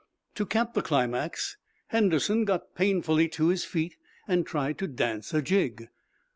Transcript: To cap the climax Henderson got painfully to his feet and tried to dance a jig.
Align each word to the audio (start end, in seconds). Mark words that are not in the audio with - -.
To 0.33 0.47
cap 0.47 0.73
the 0.73 0.81
climax 0.81 1.57
Henderson 1.89 2.43
got 2.43 2.73
painfully 2.73 3.27
to 3.37 3.49
his 3.49 3.65
feet 3.65 3.97
and 4.27 4.47
tried 4.47 4.79
to 4.79 4.87
dance 4.87 5.31
a 5.31 5.43
jig. 5.43 5.89